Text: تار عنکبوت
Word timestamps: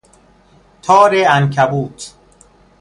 تار 0.81 1.15
عنکبوت 1.25 2.13